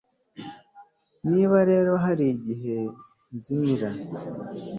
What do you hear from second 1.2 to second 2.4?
Niba rero hari